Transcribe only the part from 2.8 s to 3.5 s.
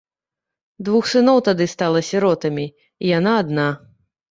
і яна